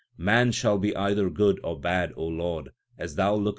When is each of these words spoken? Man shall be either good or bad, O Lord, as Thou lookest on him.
Man 0.17 0.51
shall 0.51 0.79
be 0.79 0.95
either 0.95 1.29
good 1.29 1.59
or 1.63 1.79
bad, 1.79 2.11
O 2.15 2.25
Lord, 2.25 2.69
as 2.97 3.13
Thou 3.13 3.35
lookest 3.35 3.39
on 3.41 3.47
him. 3.47 3.49